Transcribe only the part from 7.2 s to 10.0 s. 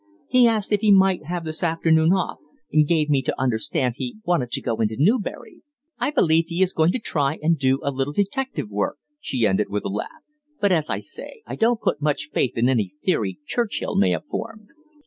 to do a little detective work," she ended, with a